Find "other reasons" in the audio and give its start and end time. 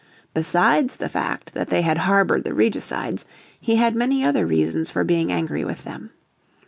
4.25-4.89